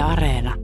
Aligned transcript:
Yle 0.00 0.08
Areena. 0.08 0.54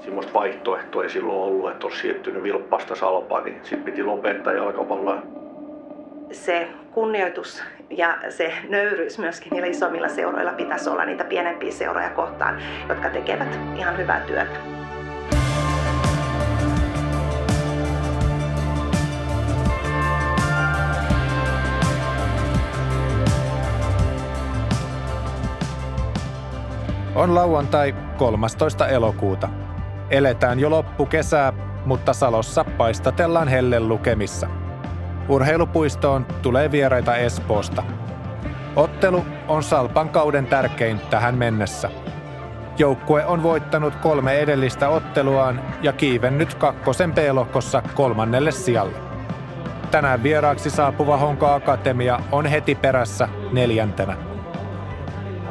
Semmoista 0.00 0.32
vaihtoehtoa 0.34 1.02
ei 1.02 1.10
silloin 1.10 1.38
ollut, 1.38 1.70
että 1.70 1.86
olisi 1.86 2.00
siirtynyt 2.00 2.42
vilppasta 2.42 2.94
salpaan, 2.94 3.44
niin 3.44 3.60
sitten 3.62 3.82
piti 3.82 4.02
lopettaa 4.02 4.52
jalkapalloa. 4.52 5.22
Se 6.32 6.68
kunnioitus 6.92 7.62
ja 7.90 8.18
se 8.28 8.52
nöyryys 8.68 9.18
myöskin 9.18 9.50
niillä 9.50 9.68
isommilla 9.68 10.08
seuroilla 10.08 10.52
pitäisi 10.52 10.90
olla 10.90 11.04
niitä 11.04 11.24
pienempiä 11.24 11.70
seuroja 11.70 12.10
kohtaan, 12.10 12.62
jotka 12.88 13.10
tekevät 13.10 13.58
ihan 13.76 13.98
hyvää 13.98 14.20
työtä. 14.20 14.73
On 27.14 27.34
lauantai 27.34 27.94
13. 28.18 28.88
elokuuta. 28.88 29.48
Eletään 30.10 30.60
jo 30.60 30.70
loppukesää, 30.70 31.52
mutta 31.84 32.12
Salossa 32.12 32.64
paistatellaan 32.64 33.48
hellen 33.48 33.88
lukemissa. 33.88 34.48
Urheilupuistoon 35.28 36.26
tulee 36.42 36.70
vieraita 36.70 37.16
Espoosta. 37.16 37.82
Ottelu 38.76 39.24
on 39.48 39.62
Salpan 39.62 40.08
kauden 40.08 40.46
tärkein 40.46 41.00
tähän 41.10 41.34
mennessä. 41.34 41.90
Joukkue 42.78 43.24
on 43.24 43.42
voittanut 43.42 43.94
kolme 43.94 44.38
edellistä 44.38 44.88
otteluaan 44.88 45.60
ja 45.82 45.92
kiivennyt 45.92 46.54
kakkosen 46.54 47.12
B-lohkossa 47.12 47.82
kolmannelle 47.94 48.52
sijalle. 48.52 48.96
Tänään 49.90 50.22
vieraaksi 50.22 50.70
saapuva 50.70 51.16
Honka 51.16 51.54
Akatemia 51.54 52.20
on 52.32 52.46
heti 52.46 52.74
perässä 52.74 53.28
neljäntenä. 53.52 54.33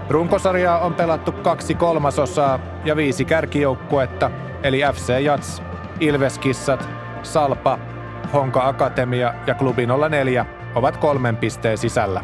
Runkosarjaa 0.10 0.80
on 0.80 0.94
pelattu 0.94 1.32
kaksi 1.32 1.76
kolmasosaa 1.76 2.60
ja 2.86 2.96
viisi 2.96 3.26
kärkijoukkuetta, 3.26 4.32
eli 4.64 4.82
FC 4.94 5.20
Jats, 5.22 5.64
Ilveskissat, 6.00 6.90
Salpa, 7.23 7.80
Honka 8.34 8.68
Akatemia 8.68 9.34
ja 9.48 9.56
Klubi 9.56 9.88
04 10.10 10.45
ovat 10.76 10.98
kolmen 10.98 11.38
pisteen 11.38 11.78
sisällä. 11.78 12.23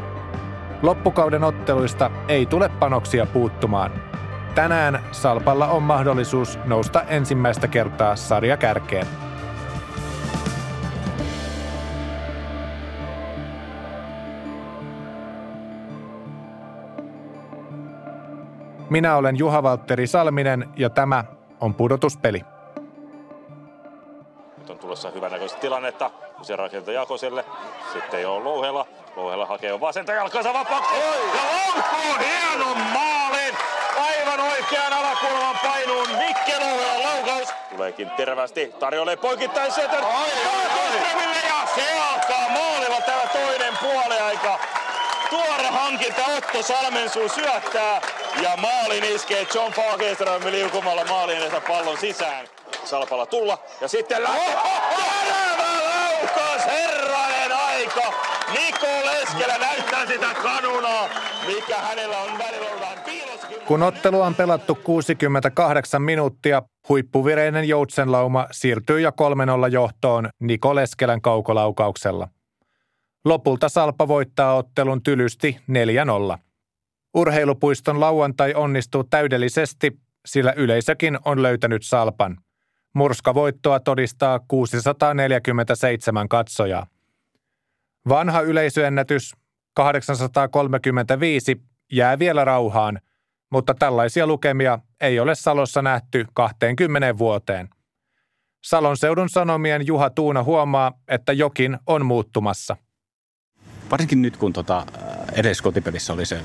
Loppukauden 0.82 1.44
otteluista 1.44 2.12
ei 2.28 2.46
tule 2.46 2.70
panoksia 2.70 3.26
puuttumaan. 3.26 3.92
Tänään 4.56 5.00
Salpalla 5.12 5.68
on 5.68 5.84
mahdollisuus 5.84 6.60
nousta 6.66 7.02
ensimmäistä 7.02 7.68
kertaa 7.68 8.16
sarjakärkeen. 8.16 9.08
Minä 18.90 19.16
olen 19.16 19.38
Juha 19.38 19.64
Valtteri 19.64 20.08
Salminen 20.08 20.70
ja 20.76 20.90
tämä 20.90 21.24
on 21.62 21.74
pudotuspeli. 21.74 22.42
Nyt 24.58 24.70
on 24.70 24.80
tulossa 24.80 25.10
hyvänäköistä 25.10 25.60
tilannetta. 25.60 26.12
Se 26.42 26.56
rakentaa 26.56 26.94
Jakoselle. 26.94 27.46
Sitten 27.94 28.22
jo 28.22 28.44
Louhela. 28.44 28.86
Louhela 29.16 29.46
hakee 29.46 29.80
vasenta 29.80 30.14
jalkansa 30.14 30.54
vapaaksi. 30.54 30.96
Ja 31.36 31.42
laukkuu 31.52 32.26
hienon 32.26 32.78
maalin. 32.94 33.56
Aivan 34.00 34.40
oikean 34.40 34.94
alakulman 34.94 35.56
painuun 35.64 36.08
Mikke 36.10 36.60
Louhelan 36.60 37.04
laukaus. 37.04 37.50
Tuleekin 37.70 38.10
terävästi. 38.10 38.74
Tarjoilee 38.80 39.16
poikittain 39.18 39.72
setän. 39.72 40.04
Ja 41.48 41.68
se 41.76 42.00
alkaa 42.14 42.50
maalilla 42.50 43.02
tämä 43.06 43.22
toinen 43.34 43.74
puoliaika. 43.82 44.60
Tuore 45.30 45.68
hankinta 45.68 46.22
Otto 46.38 46.64
Salmensuu 46.64 47.30
syöttää 47.30 48.02
ja 48.42 48.58
maalin 48.58 49.04
iskee 49.04 49.48
John 49.56 49.74
Fagerström 49.74 50.42
liukumalla 50.52 51.06
maalin 51.06 51.38
edestä 51.38 51.62
pallon 51.68 51.98
sisään. 51.98 52.48
Salpalla 52.86 53.26
tulla 53.26 53.58
ja 53.82 53.88
sitten 53.88 54.24
lähtee. 54.24 54.56
Laukaus, 55.84 56.66
herranen 56.66 57.52
aika! 57.52 58.14
Niko 58.54 58.88
Leskelä 59.06 59.58
näyttää 59.58 60.06
sitä 60.06 60.28
kanunaa, 60.44 61.10
mikä 61.48 61.78
hänellä 61.78 62.18
on 62.18 62.38
välillä 62.38 62.68
ollut 62.70 63.04
piilossakin. 63.06 63.58
Kun 63.68 63.84
ottelu 63.84 64.22
on 64.22 64.36
pelattu 64.36 64.76
68 64.84 66.02
minuuttia, 66.02 66.62
huippuvireinen 66.90 67.68
joutsenlauma 67.68 68.48
siirtyy 68.52 69.02
jo 69.02 69.10
3-0 69.10 69.14
johtoon 69.72 70.30
Niko 70.40 70.76
Leskelän 70.76 71.22
kaukolaukauksella. 71.22 72.28
Lopulta 73.26 73.70
Salpa 73.70 74.08
voittaa 74.08 74.56
ottelun 74.56 75.04
tylysti 75.04 75.58
4-0. 76.36 76.49
Urheilupuiston 77.14 78.00
lauantai 78.00 78.54
onnistuu 78.54 79.04
täydellisesti, 79.04 80.00
sillä 80.26 80.54
yleisökin 80.58 81.20
on 81.26 81.44
löytänyt 81.44 81.86
Salpan. 81.86 82.38
Murskavoittoa 82.94 83.80
todistaa 83.80 84.40
647 84.48 86.30
katsojaa. 86.30 86.88
Vanha 88.10 88.42
yleisöennätys 88.42 89.34
835 89.74 91.62
jää 91.92 92.20
vielä 92.20 92.46
rauhaan, 92.46 93.00
mutta 93.52 93.74
tällaisia 93.74 94.28
lukemia 94.28 94.80
ei 95.02 95.20
ole 95.20 95.36
Salossa 95.36 95.82
nähty 95.82 96.26
20 96.34 97.18
vuoteen. 97.18 97.70
Salon 98.64 98.98
seudun 98.98 99.30
sanomien 99.30 99.88
Juha 99.88 100.10
Tuuna 100.10 100.44
huomaa, 100.44 100.94
että 101.08 101.34
jokin 101.34 101.78
on 101.88 102.06
muuttumassa– 102.06 102.78
varsinkin 103.92 104.22
nyt 104.22 104.38
kun 104.38 104.54
tota, 104.54 104.86
edes 105.34 105.62
kotipelissä 105.62 106.14
oli 106.14 106.26
se 106.26 106.42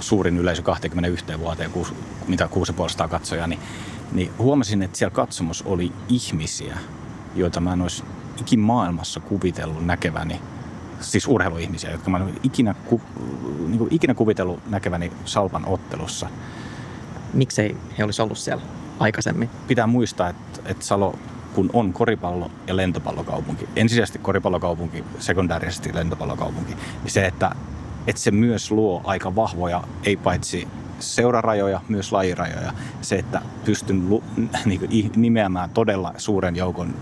suurin 0.00 0.38
yleisö 0.38 0.62
21 0.62 1.24
vuoteen, 1.38 1.70
kuusi, 1.70 1.94
mitä 2.28 2.48
6,5 3.02 3.08
katsojaa, 3.08 3.46
niin, 3.46 3.60
niin 4.12 4.30
huomasin, 4.38 4.82
että 4.82 4.98
siellä 4.98 5.14
katsomus 5.14 5.62
oli 5.62 5.92
ihmisiä, 6.08 6.78
joita 7.34 7.60
mä 7.60 7.72
en 7.72 7.82
olisi 7.82 8.04
ikin 8.40 8.60
maailmassa 8.60 9.20
kuvitellut 9.20 9.86
näkeväni, 9.86 10.40
siis 11.00 11.28
urheiluihmisiä, 11.28 11.90
jotka 11.90 12.10
mä 12.10 12.18
en 12.18 12.40
ikinä, 12.42 12.74
ku, 12.74 13.00
niin 13.66 13.78
kuin 13.78 13.94
ikinä 13.94 14.14
kuvitellut 14.14 14.70
näkeväni 14.70 15.12
Salpan 15.24 15.66
ottelussa. 15.66 16.28
Miksei 17.34 17.76
he 17.98 18.04
olisi 18.04 18.22
ollut 18.22 18.38
siellä 18.38 18.62
aikaisemmin? 18.98 19.50
Pitää 19.68 19.86
muistaa, 19.86 20.28
että, 20.28 20.60
että 20.64 20.84
Salo 20.84 21.18
kun 21.54 21.70
on 21.72 21.92
koripallo- 21.92 22.50
ja 22.66 22.76
lentopallokaupunki, 22.76 23.68
ensisijaisesti 23.76 24.18
koripallokaupunki, 24.18 25.04
sekundaarisesti 25.18 25.94
lentopallokaupunki, 25.94 26.74
niin 26.74 27.10
se, 27.10 27.26
että, 27.26 27.54
että 28.06 28.22
se 28.22 28.30
myös 28.30 28.70
luo 28.70 29.00
aika 29.04 29.34
vahvoja, 29.36 29.84
ei 30.04 30.16
paitsi 30.16 30.68
seurarajoja, 30.98 31.80
myös 31.88 32.12
lajirajoja. 32.12 32.72
Se, 33.00 33.16
että 33.16 33.42
pystyn 33.64 34.08
lu, 34.08 34.24
niin 34.64 34.80
kuin, 34.80 35.12
nimeämään 35.16 35.70
todella 35.70 36.14
suuren 36.16 36.56
joukon 36.56 36.94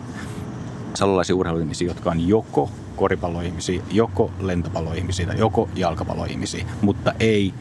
salolaisia 0.94 1.36
urheiluihmisiä, 1.36 1.88
jotka 1.88 2.10
on 2.10 2.28
joko 2.28 2.70
koripalloihmisiä, 2.97 3.82
joko 3.91 4.31
lentopalloihmisiä 4.41 5.34
joko 5.38 5.69
jalkapalloihmisiä, 5.75 6.66
mutta 6.82 7.12
ei 7.20 7.54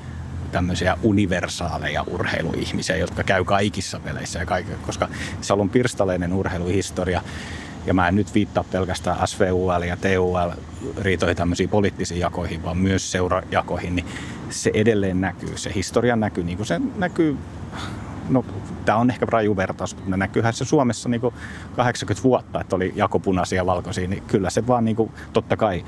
tämmöisiä 0.52 0.98
universaaleja 1.04 2.04
urheiluihmisiä, 2.08 2.96
jotka 2.98 3.24
käy 3.24 3.44
kaikissa 3.44 4.00
peleissä 4.00 4.40
ja 4.40 4.46
kaikkea, 4.46 4.76
koska 4.86 5.10
se 5.42 5.54
on 5.54 5.70
pirstaleinen 5.70 6.34
urheiluhistoria. 6.34 7.22
Ja 7.88 7.94
mä 7.94 8.08
en 8.08 8.16
nyt 8.16 8.34
viittaa 8.34 8.64
pelkästään 8.64 9.28
SVUL 9.28 9.82
ja 9.82 9.98
TUL 9.98 10.52
riitoihin 11.02 11.38
tämmöisiin 11.38 11.70
poliittisiin 11.70 12.20
jakoihin, 12.20 12.64
vaan 12.64 12.78
myös 12.78 13.12
seurajakoihin, 13.12 13.96
niin 13.96 14.06
se 14.50 14.72
edelleen 14.74 15.22
näkyy. 15.22 15.58
Se 15.58 15.72
historia 15.76 16.16
näkyy, 16.16 16.44
niin 16.44 16.58
kuin 16.58 16.68
se 16.68 16.82
näkyy 16.96 17.38
no 18.30 18.46
tämä 18.86 18.98
on 18.98 19.10
ehkä 19.10 19.26
raju 19.30 19.58
vertaus, 19.58 19.96
mutta 19.96 20.18
näkyyhän 20.18 20.54
se 20.54 20.66
Suomessa 20.66 21.10
niin 21.10 21.22
80 21.76 22.24
vuotta, 22.24 22.62
että 22.62 22.76
oli 22.76 22.94
jakopunaisia 22.96 23.56
ja 23.56 23.66
valkoisia, 23.66 24.08
niin 24.08 24.24
kyllä 24.28 24.50
se 24.50 24.68
vaan 24.68 24.86
niin 24.86 24.96
kuin, 24.96 25.12
totta 25.34 25.58
kai 25.58 25.86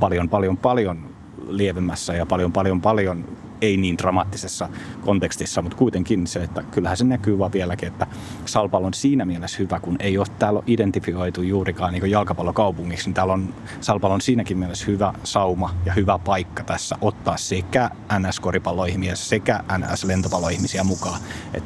paljon, 0.00 0.28
paljon, 0.28 0.56
paljon 0.56 1.10
lievemmässä 1.48 2.14
ja 2.14 2.26
paljon, 2.26 2.52
paljon, 2.52 2.80
paljon 2.80 3.24
ei 3.62 3.76
niin 3.76 3.98
dramaattisessa 3.98 4.68
kontekstissa, 5.00 5.62
mutta 5.62 5.76
kuitenkin 5.76 6.26
se, 6.26 6.42
että 6.42 6.62
kyllähän 6.62 6.96
se 6.96 7.04
näkyy 7.04 7.38
vaan 7.38 7.52
vieläkin, 7.52 7.88
että 7.88 8.06
Salpalo 8.44 8.86
on 8.86 8.94
siinä 8.94 9.24
mielessä 9.24 9.58
hyvä, 9.58 9.80
kun 9.80 9.96
ei 10.00 10.18
ole 10.18 10.26
täällä 10.38 10.62
identifioitu 10.66 11.42
juurikaan 11.42 11.92
niin 11.92 12.10
jalkapallokaupungiksi, 12.10 13.06
niin 13.08 13.14
täällä 13.14 13.32
on 13.32 13.54
Salpalo 13.80 14.14
on 14.14 14.20
siinäkin 14.20 14.58
mielessä 14.58 14.86
hyvä 14.86 15.12
sauma 15.24 15.74
ja 15.86 15.92
hyvä 15.92 16.18
paikka 16.18 16.64
tässä 16.64 16.96
ottaa 17.00 17.36
sekä 17.36 17.90
NS-koripalloihmisiä 18.18 19.16
sekä 19.16 19.60
NS-lentopalloihmisiä 19.78 20.84
mukaan. 20.84 21.20
Et, 21.54 21.64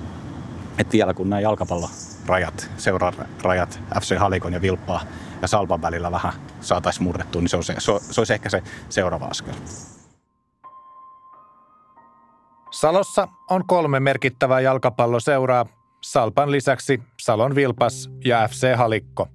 et 0.79 0.93
vielä 0.93 1.15
kun 1.15 1.31
nämä 1.31 1.41
jalkapallorajat, 1.41 2.71
seurarajat, 2.77 3.81
FC 4.01 4.17
Halikon 4.17 4.53
ja 4.53 4.63
Vilppaa 4.63 5.01
ja 5.43 5.49
Salpan 5.49 5.83
välillä 5.83 6.11
vähän 6.11 6.33
saataisiin 6.61 7.05
murrettua, 7.05 7.43
niin 7.43 7.49
se, 7.49 7.63
se, 7.63 7.75
se, 7.79 7.93
se 8.01 8.21
olisi 8.21 8.33
ehkä 8.33 8.49
se 8.49 8.63
seuraava 8.89 9.27
askel. 9.27 9.55
Salossa 12.77 13.29
on 13.51 13.67
kolme 13.67 14.01
merkittävää 14.01 14.61
jalkapalloseuraa, 14.61 15.67
Salpan 16.03 16.51
lisäksi 16.51 17.03
Salon 17.21 17.55
Vilpas 17.55 18.11
ja 18.25 18.49
FC 18.49 18.77
Halikko. 18.77 19.29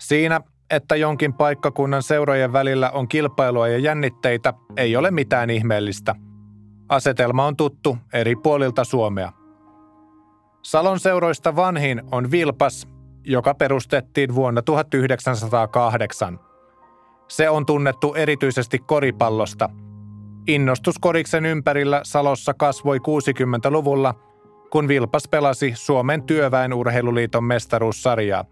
Siinä, 0.00 0.40
että 0.70 0.96
jonkin 0.96 1.32
paikkakunnan 1.32 2.02
seurojen 2.02 2.52
välillä 2.52 2.90
on 2.90 3.08
kilpailua 3.08 3.68
ja 3.68 3.78
jännitteitä, 3.78 4.54
ei 4.76 4.96
ole 4.96 5.10
mitään 5.10 5.50
ihmeellistä. 5.50 6.14
Asetelma 6.88 7.46
on 7.46 7.56
tuttu 7.56 7.98
eri 8.12 8.36
puolilta 8.36 8.84
Suomea. 8.84 9.32
Salon 10.62 11.00
seuroista 11.00 11.56
vanhin 11.56 12.02
on 12.12 12.30
Vilpas, 12.30 12.88
joka 13.24 13.54
perustettiin 13.54 14.34
vuonna 14.34 14.62
1908. 14.62 16.38
Se 17.28 17.50
on 17.50 17.66
tunnettu 17.66 18.14
erityisesti 18.14 18.78
koripallosta. 18.78 19.68
Innostus 20.46 20.98
koriksen 20.98 21.46
ympärillä 21.46 22.00
Salossa 22.04 22.54
kasvoi 22.54 22.98
60-luvulla, 22.98 24.14
kun 24.70 24.88
Vilpas 24.88 25.28
pelasi 25.28 25.72
Suomen 25.74 26.22
työväen 26.22 26.74
urheiluliiton 26.74 27.44
mestaruussarjaa. 27.44 28.44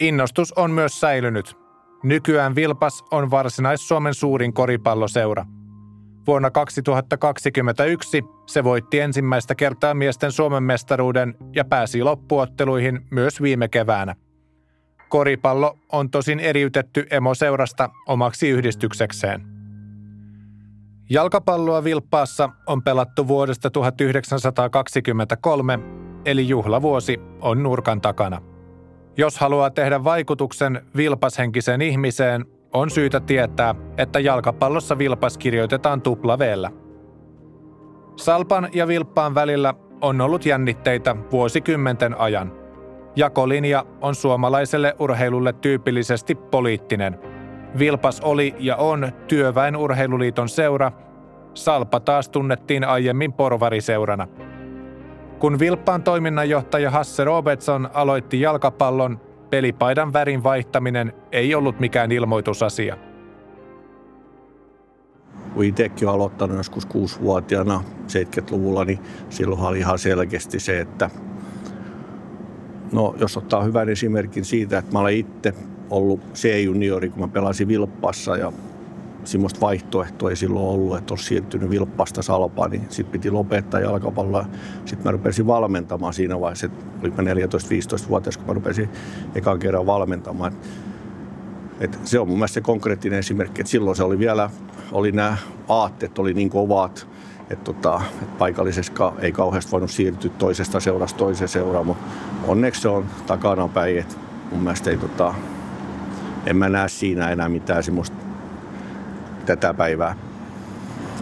Innostus 0.00 0.52
on 0.52 0.70
myös 0.70 1.00
säilynyt. 1.00 1.56
Nykyään 2.02 2.54
Vilpas 2.54 3.04
on 3.10 3.30
Varsinais-Suomen 3.30 4.14
suurin 4.14 4.52
koripalloseura. 4.52 5.44
Vuonna 6.26 6.50
2021 6.50 8.22
se 8.46 8.64
voitti 8.64 9.00
ensimmäistä 9.00 9.54
kertaa 9.54 9.94
miesten 9.94 10.32
Suomen 10.32 10.62
mestaruuden 10.62 11.34
ja 11.56 11.64
pääsi 11.64 12.02
loppuotteluihin 12.02 13.00
myös 13.10 13.42
viime 13.42 13.68
keväänä. 13.68 14.14
Koripallo 15.08 15.78
on 15.92 16.10
tosin 16.10 16.40
eriytetty 16.40 17.06
emoseurasta 17.10 17.90
omaksi 18.06 18.48
yhdistyksekseen. 18.48 19.49
Jalkapalloa 21.12 21.84
Vilppaassa 21.84 22.48
on 22.66 22.82
pelattu 22.82 23.28
vuodesta 23.28 23.70
1923, 23.70 25.78
eli 26.24 26.48
juhlavuosi 26.48 27.20
on 27.40 27.62
nurkan 27.62 28.00
takana. 28.00 28.42
Jos 29.16 29.38
haluaa 29.38 29.70
tehdä 29.70 30.04
vaikutuksen 30.04 30.86
vilpashenkiseen 30.96 31.82
ihmiseen, 31.82 32.44
on 32.72 32.90
syytä 32.90 33.20
tietää, 33.20 33.74
että 33.96 34.20
jalkapallossa 34.20 34.98
vilpas 34.98 35.38
kirjoitetaan 35.38 36.02
tuplaveellä. 36.02 36.70
Salpan 38.16 38.68
ja 38.72 38.88
vilppaan 38.88 39.34
välillä 39.34 39.74
on 40.00 40.20
ollut 40.20 40.46
jännitteitä 40.46 41.16
vuosikymmenten 41.32 42.20
ajan. 42.20 42.52
Jakolinja 43.16 43.84
on 44.00 44.14
suomalaiselle 44.14 44.94
urheilulle 44.98 45.52
tyypillisesti 45.52 46.34
poliittinen. 46.34 47.29
Vilpas 47.78 48.20
oli 48.20 48.54
ja 48.58 48.76
on 48.76 49.12
työväen 49.28 49.76
urheiluliiton 49.76 50.48
seura, 50.48 50.92
Salpa 51.54 52.00
taas 52.00 52.28
tunnettiin 52.28 52.84
aiemmin 52.84 53.32
porvariseurana– 53.32 54.28
kun 55.40 55.58
Vilppaan 55.58 56.02
toiminnanjohtaja 56.02 56.90
Hasse 56.90 57.24
Robertson 57.24 57.90
aloitti 57.94 58.40
jalkapallon, 58.40 59.20
pelipaidan 59.50 60.12
värin 60.12 60.42
vaihtaminen 60.42 61.12
ei 61.32 61.54
ollut 61.54 61.80
mikään 61.80 62.12
ilmoitusasia. 62.12 62.96
Kun 65.54 65.64
itsekin 65.64 66.08
olen 66.08 66.14
aloittanut 66.14 66.56
joskus 66.56 66.86
kuusivuotiaana 66.86 67.84
70-luvulla, 68.06 68.84
niin 68.84 68.98
silloin 69.30 69.60
oli 69.60 69.78
ihan 69.78 69.98
selkeästi 69.98 70.60
se, 70.60 70.80
että 70.80 71.10
no, 72.92 73.14
jos 73.18 73.36
ottaa 73.36 73.62
hyvän 73.62 73.88
esimerkin 73.88 74.44
siitä, 74.44 74.78
että 74.78 74.92
mä 74.92 74.98
olen 74.98 75.16
itse 75.16 75.54
ollut 75.90 76.20
C-juniori, 76.34 77.08
kun 77.08 77.20
mä 77.20 77.28
pelasin 77.28 77.68
Vilppassa 77.68 78.36
ja 78.36 78.52
semmoista 79.24 79.60
vaihtoehtoa 79.60 80.30
ei 80.30 80.36
silloin 80.36 80.66
ollut, 80.66 80.96
että 80.96 81.12
olisi 81.14 81.24
siirtynyt 81.24 81.70
vilppasta 81.70 82.22
salpaan, 82.22 82.70
niin 82.70 82.86
sitten 82.88 83.12
piti 83.12 83.30
lopettaa 83.30 83.80
jalkapalloa. 83.80 84.46
Sitten 84.84 85.04
mä 85.04 85.10
rupesin 85.10 85.46
valmentamaan 85.46 86.14
siinä 86.14 86.40
vaiheessa, 86.40 86.66
että 86.66 86.84
olin 87.02 87.12
14-15-vuotias, 87.12 88.36
kun 88.36 88.46
mä 88.46 88.52
rupesin 88.52 88.88
ekan 89.34 89.58
kerran 89.58 89.86
valmentamaan. 89.86 90.52
Et 91.80 91.98
se 92.04 92.18
on 92.18 92.28
mun 92.28 92.38
mielestä 92.38 92.54
se 92.54 92.60
konkreettinen 92.60 93.18
esimerkki, 93.18 93.60
että 93.60 93.70
silloin 93.70 93.96
se 93.96 94.02
oli 94.02 94.18
vielä, 94.18 94.50
oli 94.92 95.12
nämä 95.12 95.36
aatteet 95.68 96.18
oli 96.18 96.34
niin 96.34 96.50
kovat, 96.50 97.06
että 97.50 97.64
tota, 97.64 98.02
et 98.22 98.38
paikallisessa 98.38 99.12
ei 99.18 99.32
kauheasti 99.32 99.72
voinut 99.72 99.90
siirtyä 99.90 100.30
toisesta 100.38 100.80
seurasta 100.80 101.18
toiseen 101.18 101.48
seuraan, 101.48 101.86
mutta 101.86 102.04
onneksi 102.46 102.80
se 102.80 102.88
on 102.88 103.04
takana 103.26 103.68
päin, 103.68 103.98
että 103.98 104.14
mun 104.50 104.62
mielestä 104.62 104.90
ei 104.90 104.96
tota, 104.96 105.34
en 106.46 106.56
mä 106.56 106.68
näe 106.68 106.88
siinä 106.88 107.30
enää 107.30 107.48
mitään 107.48 107.82
semmoista 107.82 108.16
tätä 109.46 109.74
päivää. 109.74 110.16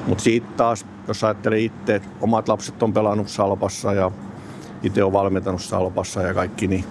Mutta 0.07 0.25
siitä 0.25 0.47
taas, 0.57 0.87
jos 1.09 1.25
ajattelee 1.25 1.59
itse, 1.59 1.95
että 1.95 2.09
omat 2.21 2.49
lapset 2.49 2.83
on 2.83 2.93
pelannut 2.93 3.29
Salpassa 3.29 3.93
ja 3.93 4.11
itse 4.83 5.05
on 5.05 5.13
valmentanut 5.13 5.63
Salpassa 5.63 6.23
ja 6.23 6.35
kaikki, 6.35 6.67
niin 6.67 6.85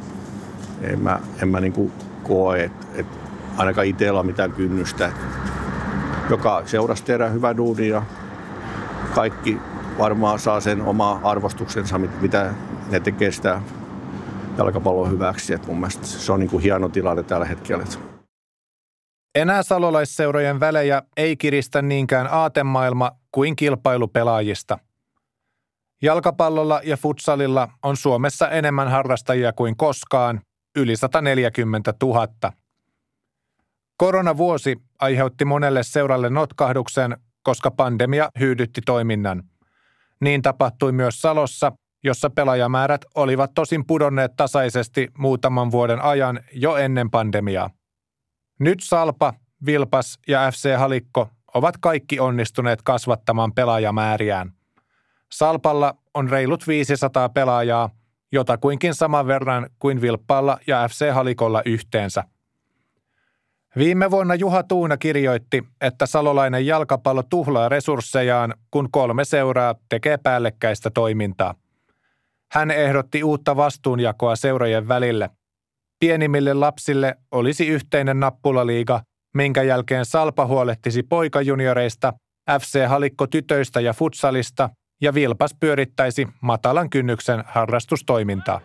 en 0.81 1.01
mä, 1.01 1.19
en 1.41 1.47
mä 1.47 1.59
niinku 1.59 1.91
koe, 2.23 2.63
että 2.63 2.87
et 2.95 3.07
ainakaan 3.57 3.87
itsellä 3.87 4.23
mitään 4.23 4.51
kynnystä. 4.51 5.11
Joka 6.29 6.61
seurasi 6.65 7.03
tehdä 7.03 7.29
hyvä 7.29 7.57
duuni 7.57 7.87
ja 7.87 8.01
kaikki 9.15 9.57
varmaan 9.97 10.39
saa 10.39 10.59
sen 10.59 10.81
oma 10.81 11.19
arvostuksensa, 11.23 11.97
mitä 11.97 12.53
ne 12.91 12.99
tekee 12.99 13.31
sitä 13.31 13.61
jalkapallon 14.57 15.11
hyväksi. 15.11 15.53
Et 15.53 15.67
mun 15.67 15.79
mielestä 15.79 16.05
se 16.05 16.31
on 16.31 16.39
niinku 16.39 16.59
hieno 16.59 16.89
tilanne 16.89 17.23
tällä 17.23 17.45
hetkellä. 17.45 17.85
Enää 19.37 19.63
salolaisseurojen 19.63 20.59
välejä 20.59 21.01
ei 21.17 21.37
kiristä 21.37 21.81
niinkään 21.81 22.27
aatemaailma 22.31 23.11
kuin 23.31 23.55
kilpailupelaajista. 23.55 24.79
Jalkapallolla 26.01 26.81
ja 26.83 26.97
futsalilla 26.97 27.69
on 27.83 27.97
Suomessa 27.97 28.49
enemmän 28.49 28.87
harrastajia 28.87 29.53
kuin 29.53 29.77
koskaan, 29.77 30.41
yli 30.75 30.95
140 30.95 31.93
000. 32.03 32.27
Koronavuosi 33.97 34.75
aiheutti 34.99 35.45
monelle 35.45 35.83
seuralle 35.83 36.29
notkahduksen, 36.29 37.17
koska 37.43 37.71
pandemia 37.71 38.29
hyydytti 38.39 38.81
toiminnan. 38.85 39.43
Niin 40.21 40.41
tapahtui 40.41 40.91
myös 40.91 41.21
Salossa, 41.21 41.71
jossa 42.03 42.29
pelaajamäärät 42.29 43.01
olivat 43.15 43.51
tosin 43.55 43.87
pudonneet 43.87 44.31
tasaisesti 44.37 45.07
muutaman 45.17 45.71
vuoden 45.71 46.01
ajan 46.01 46.39
jo 46.53 46.75
ennen 46.75 47.09
pandemiaa. 47.09 47.76
Nyt 48.59 48.79
Salpa, 48.81 49.33
Vilpas 49.65 50.19
ja 50.27 50.51
FC 50.51 50.77
Halikko 50.77 51.29
ovat 51.53 51.77
kaikki 51.77 52.19
onnistuneet 52.19 52.81
kasvattamaan 52.81 53.53
pelaajamääriään. 53.53 54.53
Salpalla 55.31 55.95
on 56.13 56.29
reilut 56.29 56.67
500 56.67 57.29
pelaajaa, 57.29 57.89
jotakuinkin 58.31 58.93
saman 58.93 59.27
verran 59.27 59.69
kuin 59.79 60.01
Vilppalla 60.01 60.57
ja 60.67 60.87
FC 60.87 61.11
Halikolla 61.11 61.61
yhteensä. 61.65 62.23
Viime 63.77 64.11
vuonna 64.11 64.35
Juha 64.35 64.63
Tuuna 64.63 64.97
kirjoitti, 64.97 65.63
että 65.81 66.05
salolainen 66.05 66.65
jalkapallo 66.65 67.23
tuhlaa 67.23 67.69
resurssejaan, 67.69 68.53
kun 68.71 68.91
kolme 68.91 69.25
seuraa 69.25 69.75
tekee 69.89 70.17
päällekkäistä 70.17 70.89
toimintaa. 70.89 71.55
Hän 72.51 72.71
ehdotti 72.71 73.23
uutta 73.23 73.55
vastuunjakoa 73.55 74.35
seurojen 74.35 74.87
välille. 74.87 75.29
Pienimmille 75.99 76.53
lapsille 76.53 77.15
olisi 77.31 77.67
yhteinen 77.67 78.19
nappulaliiga, 78.19 79.01
minkä 79.35 79.63
jälkeen 79.63 80.05
Salpa 80.05 80.45
huolehtisi 80.45 81.03
poikajunioreista, 81.03 82.13
FC 82.61 82.87
Halikko 82.87 83.27
tytöistä 83.27 83.79
ja 83.79 83.93
futsalista 83.93 84.69
ja 85.01 85.13
Vilpas 85.13 85.55
pyörittäisi 85.59 86.27
matalan 86.41 86.89
kynnyksen 86.89 87.43
harrastustoimintaa. 87.47 88.61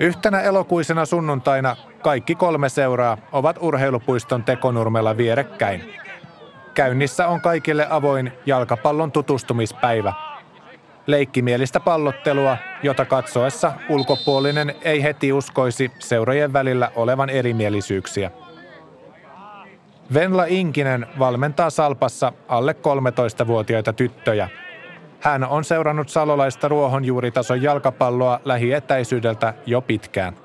Yhtenä 0.00 0.40
elokuisena 0.40 1.06
sunnuntaina 1.06 1.76
kaikki 2.02 2.34
kolme 2.34 2.68
seuraa 2.68 3.18
ovat 3.32 3.56
urheilupuiston 3.60 4.44
tekonurmella 4.44 5.16
vierekkäin. 5.16 5.94
Käynnissä 6.74 7.28
on 7.28 7.40
kaikille 7.40 7.86
avoin 7.90 8.32
jalkapallon 8.46 9.12
tutustumispäivä– 9.12 10.12
Leikkimielistä 11.06 11.80
pallottelua, 11.80 12.56
jota 12.82 13.04
katsoessa 13.04 13.72
ulkopuolinen 13.88 14.74
ei 14.82 15.02
heti 15.02 15.32
uskoisi 15.32 15.90
seurojen 15.98 16.52
välillä 16.52 16.92
olevan 16.96 17.30
erimielisyyksiä. 17.30 18.30
Venla 20.14 20.44
Inkinen 20.44 21.06
valmentaa 21.18 21.70
Salpassa 21.70 22.32
alle 22.48 22.72
13-vuotiaita 22.72 23.92
tyttöjä. 23.92 24.48
Hän 25.20 25.44
on 25.44 25.64
seurannut 25.64 26.08
salolaista 26.08 26.68
ruohonjuuritason 26.68 27.62
jalkapalloa 27.62 28.40
lähietäisyydeltä 28.44 29.54
jo 29.66 29.80
pitkään. 29.80 30.36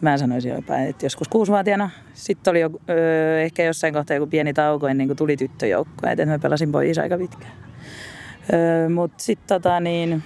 Mä 0.00 0.18
sanoisin 0.18 0.54
jopa, 0.54 0.76
että 0.78 1.06
joskus 1.06 1.28
kuusivuotiaana. 1.28 1.90
Sitten 2.14 2.50
oli 2.50 2.60
jo, 2.60 2.70
öö, 2.90 3.40
ehkä 3.40 3.62
jossain 3.62 3.94
kohtaa 3.94 4.16
joku 4.16 4.26
pieni 4.26 4.52
tauko 4.54 4.88
ennen 4.88 5.06
kuin 5.06 5.16
tuli 5.16 5.36
tyttöjoukko. 5.36 6.08
Että 6.08 6.26
mä 6.26 6.38
pelasin 6.38 6.72
pojissa 6.72 7.02
aika 7.02 7.18
pitkään. 7.18 7.69
Öö, 8.52 8.88
Mutta 8.88 9.22
sitten 9.22 9.46
tota 9.46 9.80
niin, 9.80 10.22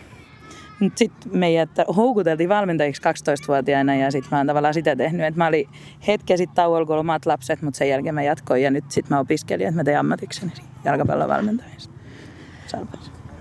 sit 0.94 1.12
meidät 1.32 1.70
houkuteltiin 1.96 2.48
valmentajiksi 2.48 3.02
12-vuotiaana 3.02 3.94
ja 3.94 4.10
sitten 4.10 4.28
mä 4.30 4.36
oon 4.36 4.46
tavallaan 4.46 4.74
sitä 4.74 4.96
tehnyt. 4.96 5.26
Et 5.26 5.36
mä 5.36 5.46
olin 5.46 5.68
hetken 6.06 6.38
sitten 6.38 6.54
tauolla, 6.54 6.86
kun 6.86 6.98
omat 6.98 7.26
lapset, 7.26 7.62
mutta 7.62 7.78
sen 7.78 7.88
jälkeen 7.88 8.14
mä 8.14 8.22
jatkoin 8.22 8.62
ja 8.62 8.70
nyt 8.70 8.90
sitten 8.90 9.16
mä 9.16 9.20
opiskelin, 9.20 9.66
että 9.66 9.80
mä 9.80 9.84
tein 9.84 9.98
ammatikseni 9.98 10.52
jalkapallon 10.84 11.28
valmentamista. 11.28 11.94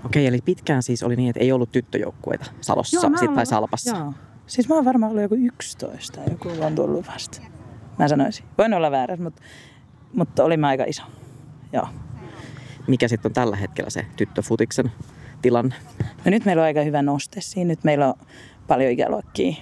Okei, 0.04 0.26
eli 0.26 0.38
pitkään 0.44 0.82
siis 0.82 1.02
oli 1.02 1.16
niin, 1.16 1.30
että 1.30 1.40
ei 1.40 1.52
ollut 1.52 1.72
tyttöjoukkueita 1.72 2.50
Salossa 2.60 3.06
joo, 3.06 3.18
sit, 3.18 3.34
tai 3.34 3.46
Salpassa. 3.46 3.96
Joo. 3.96 4.12
Siis 4.46 4.68
mä 4.68 4.74
oon 4.74 4.84
varmaan 4.84 5.10
ollut 5.10 5.22
joku 5.22 5.34
11 5.34 6.20
tai 6.20 6.30
joku 6.30 6.64
on 6.64 6.74
tullut 6.74 7.06
vasta. 7.06 7.42
Mä 7.98 8.08
sanoisin. 8.08 8.44
Voin 8.58 8.74
olla 8.74 8.90
väärässä, 8.90 9.22
mutta, 9.22 9.42
mutta 10.12 10.44
oli 10.44 10.54
aika 10.66 10.84
iso. 10.84 11.02
Joo. 11.72 11.88
Mikä 12.86 13.08
sitten 13.08 13.30
on 13.30 13.34
tällä 13.34 13.56
hetkellä 13.56 13.90
se 13.90 14.06
tyttöfutiksen 14.16 14.92
tilanne? 15.42 15.74
No 16.24 16.30
nyt 16.30 16.44
meillä 16.44 16.60
on 16.60 16.66
aika 16.66 16.82
hyvä 16.82 17.02
noste 17.02 17.40
siinä. 17.40 17.68
Nyt 17.68 17.84
meillä 17.84 18.08
on 18.08 18.14
paljon 18.66 18.92
ikäluokkia. 18.92 19.54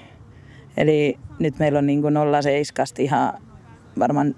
Eli 0.77 1.19
nyt 1.39 1.59
meillä 1.59 1.79
on 1.79 1.87
niin 1.87 2.03
kuin 2.03 2.15
07 2.43 2.87
ihan 2.99 3.33
varmaan 3.99 4.35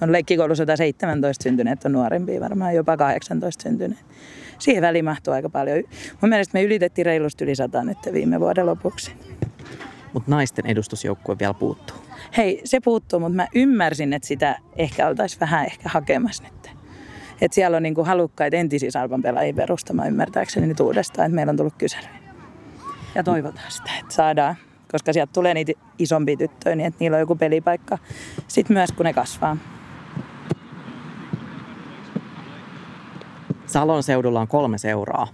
on 0.00 0.12
leikkikoulussa 0.12 0.64
17 0.76 1.42
syntyneet 1.42 1.84
on 1.84 1.92
nuorempia, 1.92 2.40
varmaan 2.40 2.74
jopa 2.74 2.96
18 2.96 3.62
syntyneet. 3.62 4.04
Siihen 4.58 4.82
väliin 4.82 5.04
mahtuu 5.04 5.34
aika 5.34 5.48
paljon. 5.48 5.84
Mun 6.20 6.28
mielestä 6.28 6.58
me 6.58 6.62
ylitettiin 6.62 7.06
reilusti 7.06 7.44
yli 7.44 7.54
100 7.54 7.84
nyt 7.84 7.98
viime 8.12 8.40
vuoden 8.40 8.66
lopuksi. 8.66 9.12
Mutta 10.12 10.30
naisten 10.30 10.66
edustusjoukkue 10.66 11.36
vielä 11.38 11.54
puuttuu. 11.54 11.96
Hei, 12.36 12.60
se 12.64 12.80
puuttuu, 12.80 13.20
mutta 13.20 13.36
mä 13.36 13.46
ymmärsin, 13.54 14.12
että 14.12 14.28
sitä 14.28 14.58
ehkä 14.76 15.08
oltaisiin 15.08 15.40
vähän 15.40 15.64
ehkä 15.64 15.88
hakemassa 15.88 16.42
nyt. 16.42 16.57
Että 17.40 17.54
siellä 17.54 17.76
on 17.76 17.82
niinku 17.82 18.04
halukkaita 18.04 18.56
entisiä 18.56 18.90
salpan 18.90 19.22
pelaajia 19.22 19.54
perustamaan 19.54 20.08
ymmärtääkseni 20.08 20.66
nyt 20.66 20.80
uudestaan, 20.80 21.26
että 21.26 21.34
meillä 21.34 21.50
on 21.50 21.56
tullut 21.56 21.74
kyselyä. 21.78 22.08
Ja 23.14 23.24
toivotaan 23.24 23.70
sitä, 23.70 23.90
että 24.00 24.14
saadaan, 24.14 24.56
koska 24.92 25.12
sieltä 25.12 25.32
tulee 25.32 25.54
niitä 25.54 25.72
isompia 25.98 26.36
tyttöjä, 26.36 26.76
niin 26.76 26.86
että 26.86 26.98
niillä 27.00 27.14
on 27.14 27.20
joku 27.20 27.36
pelipaikka 27.36 27.98
sitten 28.48 28.76
myös, 28.76 28.92
kun 28.92 29.06
ne 29.06 29.12
kasvaa. 29.12 29.56
Salon 33.66 34.02
seudulla 34.02 34.40
on 34.40 34.48
kolme 34.48 34.78
seuraa. 34.78 35.28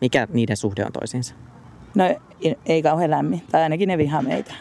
Mikä 0.00 0.28
niiden 0.32 0.56
suhde 0.56 0.84
on 0.84 0.92
toisiinsa? 0.92 1.34
No 1.94 2.04
ei 2.66 2.82
kauhean 2.82 3.10
lämmin, 3.10 3.42
tai 3.50 3.62
ainakin 3.62 3.88
ne 3.88 3.98
vihaa 3.98 4.22
meitä. 4.22 4.54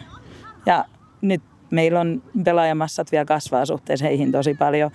Ja 0.66 0.86
nyt 1.22 1.42
meillä 1.70 2.00
on 2.00 2.24
pelaajamassat 2.44 3.12
vielä 3.12 3.26
kasvaa 3.26 3.66
suhteessa 3.66 4.06
heihin 4.06 4.32
tosi 4.32 4.54
paljon. 4.54 4.92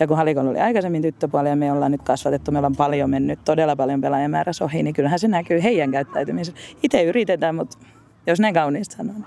Ja 0.00 0.06
kun 0.06 0.16
Halikon 0.16 0.48
oli 0.48 0.60
aikaisemmin 0.60 1.02
tyttöpuoli 1.02 1.48
ja 1.48 1.56
me 1.56 1.72
ollaan 1.72 1.92
nyt 1.92 2.02
kasvatettu, 2.02 2.50
meillä 2.52 2.66
on 2.66 2.76
paljon 2.76 3.10
mennyt, 3.10 3.44
todella 3.44 3.76
paljon 3.76 4.00
pelaajamäärässä 4.00 4.64
ohi, 4.64 4.82
niin 4.82 4.94
kyllähän 4.94 5.18
se 5.18 5.28
näkyy 5.28 5.62
heidän 5.62 5.90
käyttäytymisessä. 5.90 6.60
Itse 6.82 7.02
yritetään, 7.02 7.54
mutta 7.54 7.78
jos 8.26 8.40
näin 8.40 8.54
kauniista 8.54 8.96
sanoo, 8.96 9.14
niin 9.14 9.26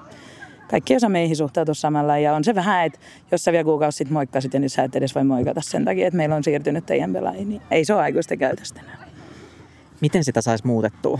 kaikki 0.69 0.95
osa 0.95 1.09
meihin 1.09 1.35
suhtautua 1.35 1.73
samalla. 1.73 2.17
Ja 2.17 2.33
on 2.33 2.43
se 2.43 2.55
vähän, 2.55 2.85
että 2.85 2.99
jos 3.31 3.43
sä 3.43 3.51
vielä 3.51 3.63
kuukausi 3.63 3.97
sitten 3.97 4.13
moikkasit 4.13 4.53
ja 4.53 4.59
nyt 4.59 4.71
sä 4.71 4.83
et 4.83 4.95
edes 4.95 5.15
voi 5.15 5.23
moikata 5.23 5.61
sen 5.61 5.85
takia, 5.85 6.07
että 6.07 6.17
meillä 6.17 6.35
on 6.35 6.43
siirtynyt 6.43 6.85
teidän 6.85 7.13
pelaajiin, 7.13 7.49
niin 7.49 7.61
ei 7.71 7.85
se 7.85 7.93
ole 7.93 8.01
aikuisten 8.01 8.39
käytöstä 8.39 8.81
enää. 8.81 9.07
Miten 10.01 10.23
sitä 10.23 10.41
saisi 10.41 10.67
muutettua? 10.67 11.19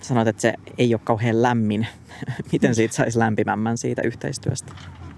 Sanoit, 0.00 0.28
että 0.28 0.42
se 0.42 0.54
ei 0.78 0.94
ole 0.94 1.00
kauhean 1.04 1.42
lämmin. 1.42 1.86
Miten 2.52 2.74
siitä 2.74 2.94
saisi 2.94 3.18
lämpimämmän 3.18 3.78
siitä 3.78 4.02
yhteistyöstä? 4.02 4.72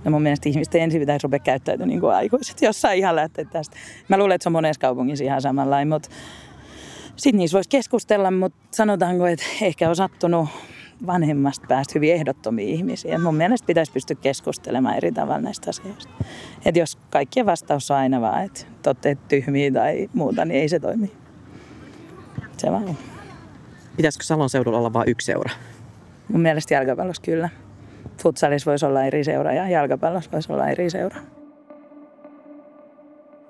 No 0.04 0.10
mun 0.10 0.22
mielestä 0.22 0.48
ihmisten 0.48 0.82
ensin 0.82 1.00
pitäisi 1.00 1.24
rupea 1.24 1.38
käyttäytymään 1.38 1.88
niin 1.88 2.00
kuin 2.00 2.14
aikuiset, 2.14 2.62
jossain 2.62 2.98
ihan 2.98 3.16
lähteä 3.16 3.44
tästä. 3.44 3.76
Mä 4.08 4.18
luulen, 4.18 4.34
että 4.34 4.42
se 4.42 4.48
on 4.48 4.52
monessa 4.52 4.80
kaupungissa 4.80 5.24
ihan 5.24 5.42
samanlainen, 5.42 5.88
mutta 5.88 6.08
sitten 7.16 7.38
niissä 7.38 7.54
voisi 7.54 7.70
keskustella, 7.70 8.30
mutta 8.30 8.58
sanotaanko, 8.70 9.26
että 9.26 9.44
ehkä 9.62 9.88
on 9.88 9.96
sattunut 9.96 10.48
vanhemmasta 11.06 11.66
päästä 11.68 11.92
hyvin 11.94 12.14
ehdottomia 12.14 12.68
ihmisiä. 12.68 13.18
Mun 13.18 13.34
mielestä 13.34 13.66
pitäisi 13.66 13.92
pystyä 13.92 14.16
keskustelemaan 14.20 14.96
eri 14.96 15.12
tavalla 15.12 15.40
näistä 15.40 15.70
asioista. 15.70 16.12
Et 16.64 16.76
jos 16.76 16.98
kaikkien 17.10 17.46
vastaus 17.46 17.90
on 17.90 17.96
aina 17.96 18.20
vaan, 18.20 18.44
että 18.44 18.94
te 18.94 19.16
tyhmiä 19.28 19.72
tai 19.72 20.08
muuta, 20.14 20.44
niin 20.44 20.60
ei 20.60 20.68
se 20.68 20.80
toimi. 20.80 21.12
Se 22.56 22.70
vaan 22.70 22.88
on. 22.88 22.96
Pitäisikö 23.96 24.24
Salon 24.24 24.50
seudulla 24.50 24.78
olla 24.78 24.92
vain 24.92 25.08
yksi 25.08 25.24
seura? 25.24 25.50
Mun 26.28 26.40
mielestä 26.40 26.74
jalkapallossa 26.74 27.22
kyllä. 27.22 27.48
Futsalissa 28.22 28.70
voisi 28.70 28.86
olla 28.86 29.04
eri 29.04 29.24
seura 29.24 29.52
ja 29.52 29.68
jalkapallossa 29.68 30.30
voisi 30.32 30.52
olla 30.52 30.68
eri 30.68 30.90
seura. 30.90 31.16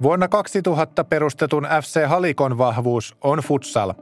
Vuonna 0.03 0.29
2000 0.29 1.05
perustetun 1.05 1.69
FC 1.83 2.07
Halikon 2.07 2.59
vahvuus 2.59 3.17
on 3.25 3.39
futsal. 3.39 3.93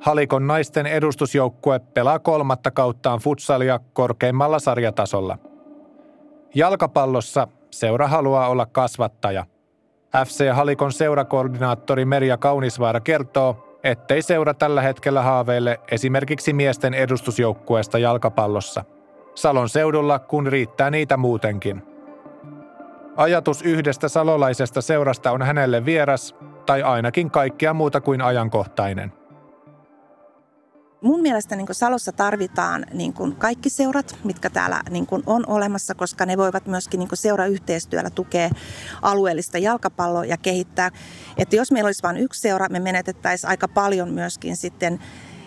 Halikon 0.00 0.46
naisten 0.46 0.86
edustusjoukkue 0.86 1.78
pelaa 1.78 2.18
kolmatta 2.18 2.70
kauttaan 2.70 3.18
futsalia 3.18 3.80
korkeimmalla 3.92 4.58
sarjatasolla. 4.58 5.38
Jalkapallossa 6.54 7.48
seura 7.70 8.08
haluaa 8.08 8.48
olla 8.48 8.66
kasvattaja. 8.66 9.44
FC 10.26 10.52
Halikon 10.52 10.92
seurakoordinaattori 10.92 12.04
Merja 12.04 12.36
Kaunisvaara 12.36 13.00
kertoo, 13.00 13.78
ettei 13.84 14.22
seura 14.22 14.54
tällä 14.54 14.82
hetkellä 14.82 15.22
haaveille 15.22 15.80
esimerkiksi 15.90 16.52
miesten 16.52 16.94
edustusjoukkueesta 16.94 17.98
jalkapallossa. 17.98 18.84
Salon 19.36 19.68
seudulla, 19.68 20.18
kun 20.18 20.46
riittää 20.46 20.90
niitä 20.90 21.16
muutenkin. 21.16 21.82
Ajatus 23.16 23.62
yhdestä 23.62 24.08
salolaisesta 24.08 24.80
seurasta 24.80 25.32
on 25.32 25.42
hänelle 25.42 25.84
vieras, 25.84 26.34
tai 26.66 26.82
ainakin 26.82 27.30
kaikkea 27.30 27.74
muuta 27.74 28.00
kuin 28.00 28.22
ajankohtainen– 28.22 29.12
mun 31.06 31.20
mielestä 31.20 31.56
niin 31.56 31.66
Salossa 31.72 32.12
tarvitaan 32.12 32.86
niin 32.92 33.12
kuin 33.12 33.36
kaikki 33.36 33.70
seurat, 33.70 34.18
mitkä 34.24 34.50
täällä 34.50 34.80
niin 34.90 35.06
kuin 35.06 35.22
on 35.26 35.44
olemassa, 35.46 35.94
koska 35.94 36.26
ne 36.26 36.36
voivat 36.36 36.66
myöskin 36.66 36.98
niin 36.98 37.08
seurayhteistyöllä 37.14 38.10
tukea 38.10 38.50
alueellista 39.02 39.58
jalkapalloa 39.58 40.24
ja 40.24 40.36
kehittää. 40.36 40.90
Että 41.36 41.56
jos 41.56 41.72
meillä 41.72 41.88
olisi 41.88 42.02
vain 42.02 42.16
yksi 42.16 42.40
seura, 42.40 42.68
me 42.68 42.80
menetettäisiin 42.80 43.50
aika 43.50 43.68
paljon 43.68 44.10
myöskin 44.10 44.56
sitten 44.56 44.98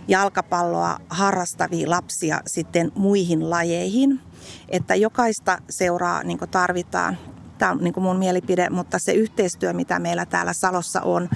jalkapalloa 0.10 1.00
harrastavia 1.10 1.90
lapsia 1.90 2.42
sitten 2.48 2.92
muihin 2.96 3.50
lajeihin. 3.50 4.22
Että 4.70 4.96
jokaista 4.96 5.58
seuraa 5.70 6.24
niin 6.24 6.40
tarvitaan. 6.52 7.18
Tämä 7.58 7.72
on 7.72 7.78
niin 7.82 7.94
mun 7.98 8.18
mielipide, 8.18 8.70
mutta 8.70 9.00
se 9.00 9.12
yhteistyö, 9.12 9.74
mitä 9.74 10.00
meillä 10.00 10.26
täällä 10.26 10.54
Salossa 10.54 11.02
on, 11.02 11.30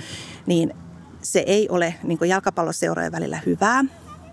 niin 0.45 0.73
se 1.21 1.39
ei 1.39 1.69
ole 1.69 1.95
niin 2.03 2.19
jalkapalloseurojen 2.27 3.11
välillä 3.11 3.39
hyvää 3.45 3.83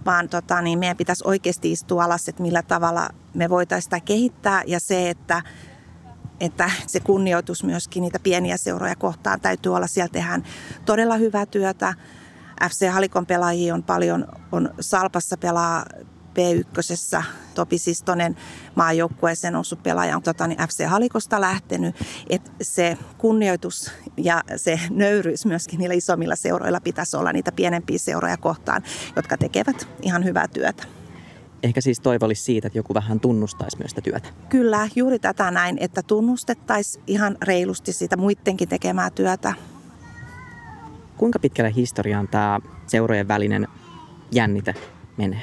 vaan 0.05 0.29
tota, 0.29 0.63
niin 0.63 0.79
meidän 0.79 0.97
pitäisi 0.97 1.25
oikeasti 1.27 1.73
istua 1.73 2.05
alas, 2.05 2.29
että 2.29 2.43
millä 2.43 2.63
tavalla 2.63 3.09
me 3.35 3.51
voitaisiin 3.51 3.83
sitä 3.85 4.01
kehittää 4.01 4.63
ja 4.67 4.81
se, 4.81 5.11
että, 5.11 5.43
että 6.41 6.71
se 6.87 7.01
kunnioitus 7.01 7.65
myöskin 7.65 8.01
niitä 8.01 8.19
pieniä 8.19 8.57
seuroja 8.57 8.97
kohtaan 8.97 9.41
täytyy 9.41 9.75
olla. 9.75 9.87
Siellä 9.87 10.13
tehdään 10.13 10.45
todella 10.85 11.17
hyvää 11.17 11.47
työtä. 11.47 11.95
FC 12.69 12.89
Halikon 12.89 13.27
pelaajia 13.27 13.75
on 13.75 13.83
paljon, 13.83 14.27
on 14.53 14.71
Salpassa 14.81 15.37
pelaa 15.37 15.85
P1. 16.35 17.23
Topi 17.55 17.79
Sistonen 17.79 18.37
maajoukkueeseen 18.75 19.53
noussut 19.53 19.83
pelaaja 19.83 20.17
on 20.17 20.23
tota, 20.23 20.47
niin 20.47 20.59
FC 20.69 20.85
Halikosta 20.85 21.41
lähtenyt. 21.41 21.97
Et 22.31 22.53
se 22.63 22.99
kunnioitus 23.19 23.93
ja 24.17 24.43
se 24.57 24.81
nöyryys 24.91 25.47
myöskin 25.47 25.79
niillä 25.79 25.95
isommilla 25.95 26.37
seuroilla 26.37 26.81
pitäisi 26.81 27.17
olla 27.17 27.33
niitä 27.33 27.53
pienempiä 27.53 27.99
seuroja 27.99 28.37
kohtaan, 28.37 28.83
jotka 29.17 29.37
tekevät 29.37 29.89
ihan 30.03 30.25
hyvää 30.25 30.49
työtä. 30.49 30.83
Ehkä 31.63 31.81
siis 31.81 32.01
toivo 32.01 32.25
olisi 32.25 32.43
siitä, 32.43 32.67
että 32.67 32.79
joku 32.79 32.95
vähän 32.95 33.21
tunnustaisi 33.21 33.79
myös 33.79 33.91
sitä 33.91 34.01
työtä. 34.01 34.29
Kyllä, 34.49 34.89
juuri 34.97 35.19
tätä 35.19 35.51
näin, 35.51 35.79
että 35.81 36.03
tunnustettaisiin 36.03 37.05
ihan 37.07 37.37
reilusti 37.43 37.93
sitä 37.93 38.17
muidenkin 38.17 38.69
tekemää 38.69 39.11
työtä. 39.11 39.55
Kuinka 41.21 41.39
pitkälle 41.39 41.75
historiaan 41.75 42.29
tämä 42.29 42.61
seurojen 42.87 43.29
välinen 43.29 43.69
jännite 44.33 44.75
menee? 45.17 45.43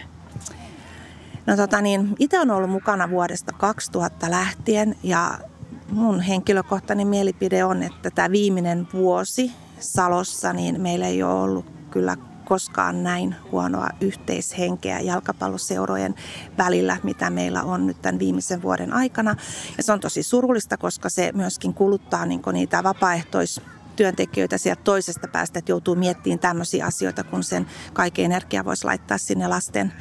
No 1.45 1.55
tota 1.55 1.81
niin, 1.81 2.15
itse 2.19 2.37
olen 2.37 2.51
ollut 2.51 2.69
mukana 2.69 3.09
vuodesta 3.09 3.51
2000 3.51 4.31
lähtien 4.31 4.95
ja 5.03 5.39
mun 5.91 6.21
henkilökohtainen 6.21 7.07
mielipide 7.07 7.63
on, 7.63 7.83
että 7.83 8.11
tämä 8.11 8.31
viimeinen 8.31 8.87
vuosi 8.93 9.51
Salossa, 9.79 10.53
niin 10.53 10.81
meillä 10.81 11.07
ei 11.07 11.23
ole 11.23 11.41
ollut 11.41 11.65
kyllä 11.89 12.17
koskaan 12.45 13.03
näin 13.03 13.35
huonoa 13.51 13.89
yhteishenkeä 14.01 14.99
jalkapalloseurojen 14.99 16.15
välillä, 16.57 16.97
mitä 17.03 17.29
meillä 17.29 17.63
on 17.63 17.87
nyt 17.87 18.01
tämän 18.01 18.19
viimeisen 18.19 18.61
vuoden 18.61 18.93
aikana. 18.93 19.35
Ja 19.77 19.83
se 19.83 19.91
on 19.91 19.99
tosi 19.99 20.23
surullista, 20.23 20.77
koska 20.77 21.09
se 21.09 21.31
myöskin 21.35 21.73
kuluttaa 21.73 22.25
niin 22.25 22.41
niitä 22.53 22.83
vapaaehtois 22.83 23.61
työntekijöitä 23.97 24.57
sieltä 24.57 24.81
toisesta 24.83 25.27
päästä, 25.27 25.59
että 25.59 25.71
joutuu 25.71 25.95
miettimään 25.95 26.39
tämmöisiä 26.39 26.85
asioita, 26.85 27.23
kun 27.23 27.43
sen 27.43 27.67
kaiken 27.93 28.25
energia 28.25 28.65
voisi 28.65 28.85
laittaa 28.85 29.17
sinne 29.17 29.47
lasten 29.47 29.93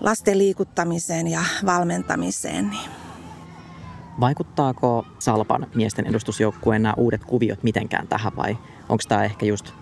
lasten 0.00 0.38
liikuttamiseen 0.38 1.28
ja 1.28 1.40
valmentamiseen. 1.66 2.70
Niin. 2.70 2.90
Vaikuttaako 4.20 5.06
Salpan 5.18 5.66
miesten 5.74 6.06
edustusjoukkueen 6.06 6.82
nämä 6.82 6.94
uudet 6.96 7.24
kuviot 7.24 7.62
mitenkään 7.62 8.08
tähän 8.08 8.36
vai 8.36 8.58
onko 8.88 9.02
tämä 9.08 9.24
ehkä 9.24 9.46
just 9.46 9.72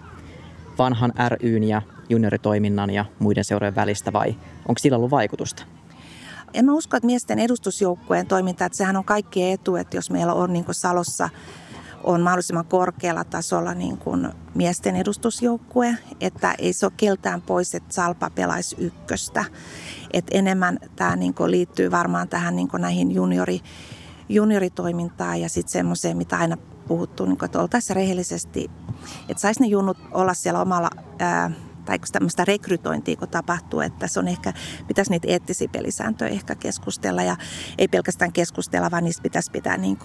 vanhan 0.78 1.12
ryn 1.28 1.64
ja 1.64 1.82
junioritoiminnan 2.08 2.90
ja 2.90 3.04
muiden 3.18 3.44
seurojen 3.44 3.74
välistä 3.74 4.12
vai 4.12 4.36
onko 4.68 4.78
sillä 4.78 4.96
ollut 4.96 5.10
vaikutusta? 5.10 5.62
En 6.54 6.64
mä 6.64 6.72
usko, 6.72 6.96
että 6.96 7.06
miesten 7.06 7.38
edustusjoukkueen 7.38 8.26
toiminta, 8.26 8.64
että 8.64 8.78
sehän 8.78 8.96
on 8.96 9.04
kaikki 9.04 9.50
etu, 9.50 9.76
että 9.76 9.96
jos 9.96 10.10
meillä 10.10 10.32
on 10.32 10.52
niin 10.52 10.64
Salossa– 10.70 11.28
on 12.06 12.20
mahdollisimman 12.20 12.66
korkealla 12.66 13.24
tasolla 13.24 13.74
niin 13.74 13.98
kuin 13.98 14.28
miesten 14.54 14.96
edustusjoukkue, 14.96 15.96
että 16.20 16.54
ei 16.58 16.72
se 16.72 16.86
ole 16.86 16.92
keltään 16.96 17.42
pois, 17.42 17.74
että 17.74 17.94
Salpa 17.94 18.30
pelaisi 18.30 18.76
ykköstä. 18.78 19.44
Et 20.12 20.24
enemmän 20.30 20.78
tämä 20.96 21.16
niin 21.16 21.34
kuin 21.34 21.50
liittyy 21.50 21.90
varmaan 21.90 22.28
tähän 22.28 22.56
niin 22.56 22.68
kuin 22.68 22.80
näihin 22.80 23.14
juniori, 23.14 23.60
junioritoimintaan 24.28 25.40
ja 25.40 25.48
sitten 25.48 25.72
semmoiseen, 25.72 26.16
mitä 26.16 26.36
aina 26.36 26.56
puhuttu, 26.88 27.24
niin 27.24 27.38
kuin, 27.38 27.46
että 27.46 27.60
oltaisiin 27.60 27.96
rehellisesti 27.96 28.70
Että 29.28 29.40
saisi 29.40 29.60
ne 29.60 29.66
junnut 29.66 29.98
olla 30.10 30.34
siellä 30.34 30.60
omalla 30.60 30.90
ää, 31.18 31.50
tai 31.84 31.98
tämmöistä 32.12 32.44
rekrytointia, 32.44 33.16
kun 33.16 33.28
tapahtuu, 33.28 33.80
että 33.80 34.06
se 34.06 34.20
on 34.20 34.28
ehkä, 34.28 34.52
pitäisi 34.86 35.10
niitä 35.10 35.28
eettisiä 35.28 35.68
pelisääntöjä 35.72 36.30
ehkä 36.30 36.54
keskustella 36.54 37.22
ja 37.22 37.36
ei 37.78 37.88
pelkästään 37.88 38.32
keskustella, 38.32 38.90
vaan 38.90 39.04
niistä 39.04 39.22
pitäisi 39.22 39.50
pitää 39.50 39.76
niin 39.76 39.98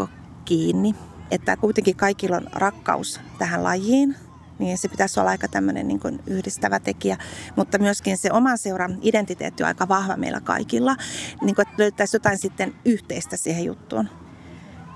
kiinni. 0.45 0.95
Että 1.31 1.57
kuitenkin 1.57 1.95
kaikilla 1.95 2.37
on 2.37 2.47
rakkaus 2.53 3.21
tähän 3.39 3.63
lajiin, 3.63 4.15
niin 4.59 4.77
se 4.77 4.87
pitäisi 4.87 5.19
olla 5.19 5.29
aika 5.29 5.47
tämmöinen 5.47 5.87
niin 5.87 5.99
kuin 5.99 6.19
yhdistävä 6.27 6.79
tekijä. 6.79 7.17
Mutta 7.55 7.77
myöskin 7.77 8.17
se 8.17 8.31
oman 8.31 8.57
seuran 8.57 8.97
identiteetti 9.01 9.63
on 9.63 9.67
aika 9.67 9.87
vahva 9.87 10.17
meillä 10.17 10.41
kaikilla, 10.41 10.95
niin 11.41 11.55
kuin, 11.55 11.67
että 11.67 11.83
löytäisi 11.83 12.15
jotain 12.15 12.37
sitten 12.37 12.73
yhteistä 12.85 13.37
siihen 13.37 13.65
juttuun. 13.65 14.09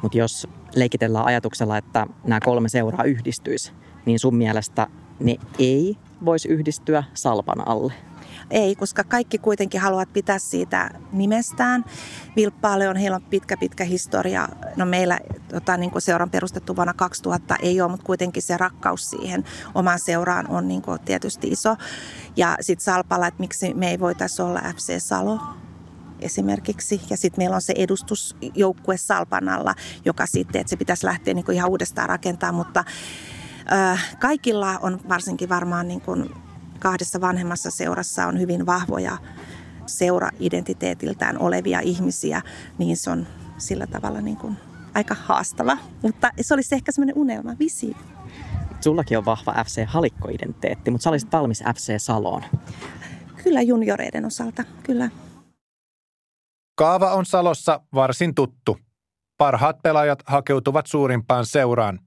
Mutta 0.02 0.18
jos 0.18 0.48
leikitellään 0.76 1.26
ajatuksella, 1.26 1.78
että 1.78 2.08
nämä 2.24 2.40
kolme 2.40 2.70
seuraa 2.70 3.04
yhdistyisi, 3.04 3.72
niin 4.06 4.20
sun 4.20 4.36
mielestä 4.36 4.88
ne 5.20 5.36
ei 5.60 5.98
voisi 6.26 6.48
yhdistyä 6.48 7.04
Salpan 7.14 7.68
alle? 7.68 7.94
Ei, 8.52 8.76
koska 8.76 9.04
kaikki 9.04 9.38
kuitenkin 9.38 9.82
haluavat 9.82 10.14
pitää 10.14 10.40
siitä 10.40 10.90
nimestään. 11.12 11.86
Vilppaalle 12.36 12.90
on, 12.90 12.96
heillä 12.96 13.16
on 13.16 13.24
pitkä, 13.24 13.58
pitkä 13.58 13.84
historia. 13.84 14.50
No 14.76 14.86
meillä 14.86 15.20
tota, 15.48 15.78
niin 15.78 15.92
kuin 15.92 16.02
seuran 16.02 16.30
perustettu 16.30 16.76
vuonna 16.76 16.94
2000 16.94 17.56
ei 17.62 17.82
ole, 17.82 17.92
mutta 17.92 18.06
kuitenkin 18.06 18.44
se 18.44 18.58
rakkaus 18.58 19.10
siihen 19.10 19.44
omaan 19.76 20.00
seuraan 20.00 20.50
on 20.50 20.68
niin 20.68 20.82
kuin 20.82 21.00
tietysti 21.00 21.48
iso. 21.48 21.76
Ja 22.36 22.58
sitten 22.62 22.84
Salpalla, 22.84 23.28
että 23.28 23.40
miksi 23.40 23.74
me 23.74 23.90
ei 23.90 24.00
voitaisi 24.00 24.42
olla 24.42 24.62
FC 24.76 25.00
Salo, 25.00 25.40
esimerkiksi. 26.20 27.02
Ja 27.10 27.18
sitten 27.18 27.42
meillä 27.42 27.56
on 27.56 27.62
se 27.62 27.74
edustusjoukkue 27.78 28.98
Salpanalla, 28.98 29.76
joka 30.06 30.26
sitten, 30.26 30.62
että 30.62 30.70
se 30.70 30.78
pitäisi 30.78 31.06
lähteä 31.06 31.34
niin 31.34 31.46
kuin 31.46 31.56
ihan 31.56 31.70
uudestaan 31.70 32.10
rakentaa, 32.10 32.52
mutta 32.52 32.84
kaikilla 34.20 34.80
on 34.80 35.00
varsinkin 35.10 35.50
varmaan 35.50 35.88
niin 35.88 36.02
kuin 36.02 36.30
kahdessa 36.80 37.22
vanhemmassa 37.22 37.72
seurassa 37.72 38.28
on 38.28 38.40
hyvin 38.40 38.66
vahvoja 38.66 39.18
seura-identiteetiltään 39.86 41.38
olevia 41.38 41.80
ihmisiä, 41.80 42.42
niin 42.78 42.98
se 42.98 43.10
on 43.10 43.28
sillä 43.58 43.88
tavalla 43.88 44.22
niin 44.22 44.38
kuin 44.38 44.58
aika 44.94 45.16
haastava. 45.20 45.78
Mutta 46.02 46.32
se 46.42 46.54
olisi 46.54 46.76
ehkä 46.76 46.92
semmoinen 46.92 47.18
unelma, 47.18 47.56
visio. 47.60 47.94
Sullakin 48.82 49.18
on 49.18 49.26
vahva 49.26 49.54
FC 49.66 49.86
Halikko-identiteetti, 49.86 50.92
mutta 50.92 51.04
sä 51.04 51.10
olisit 51.10 51.32
valmis 51.32 51.64
FC 51.76 51.94
Saloon. 51.98 52.44
Kyllä 53.44 53.62
junioreiden 53.62 54.26
osalta, 54.26 54.64
kyllä. 54.84 55.10
Kaava 56.76 57.14
on 57.14 57.26
Salossa 57.26 57.82
varsin 57.94 58.36
tuttu. 58.36 58.78
Parhaat 59.38 59.82
pelaajat 59.84 60.24
hakeutuvat 60.26 60.86
suurimpaan 60.86 61.46
seuraan. 61.46 62.00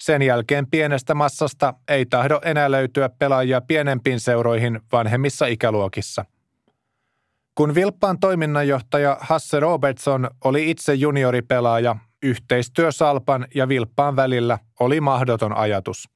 Sen 0.00 0.22
jälkeen 0.22 0.70
pienestä 0.70 1.14
massasta 1.14 1.74
ei 1.88 2.06
tahdo 2.06 2.40
enää 2.44 2.70
löytyä 2.70 3.08
pelaajia 3.08 3.60
pienempiin 3.60 4.20
seuroihin 4.20 4.80
vanhemmissa 4.92 5.46
ikäluokissa. 5.46 6.24
Kun 7.54 7.74
Vilppaan 7.74 8.20
toiminnanjohtaja 8.20 9.16
Hasse 9.20 9.60
Robertson 9.60 10.30
oli 10.44 10.70
itse 10.70 10.94
junioripelaaja, 10.94 11.96
yhteistyö 12.22 12.92
Salpan 12.92 13.46
ja 13.54 13.68
Vilppaan 13.68 14.16
välillä 14.16 14.58
oli 14.80 15.00
mahdoton 15.00 15.56
ajatus. 15.56 16.08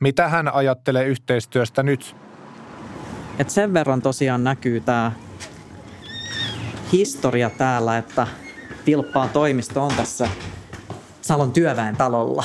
Mitä 0.00 0.28
hän 0.28 0.54
ajattelee 0.54 1.04
yhteistyöstä 1.04 1.82
nyt? 1.82 2.16
Et 3.38 3.50
sen 3.50 3.74
verran 3.74 4.02
tosiaan 4.02 4.44
näkyy 4.44 4.80
tämä 4.80 5.12
historia 6.92 7.50
täällä, 7.50 7.98
että 7.98 8.26
Vilppaan 8.86 9.28
toimisto 9.28 9.82
on 9.82 9.92
tässä 9.96 10.28
Salon 11.20 11.52
työväen 11.52 11.96
talolla. 11.96 12.44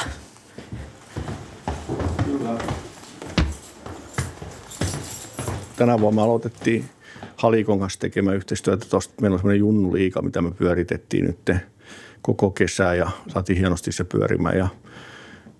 Tänä 5.79 5.99
vuonna 5.99 6.21
me 6.21 6.25
aloitettiin 6.25 6.85
Halikon 7.35 7.79
kanssa 7.79 7.99
tekemään 7.99 8.35
yhteistyötä. 8.35 8.85
Tosta 8.89 9.13
meillä 9.21 9.35
on 9.35 9.39
semmoinen 9.39 9.59
junnuliika, 9.59 10.21
mitä 10.21 10.41
me 10.41 10.51
pyöritettiin 10.51 11.25
nyt 11.25 11.51
koko 12.21 12.51
kesää 12.51 12.95
ja 12.95 13.09
saatiin 13.27 13.59
hienosti 13.59 13.91
se 13.91 14.03
pyörimään. 14.03 14.57
Ja 14.57 14.67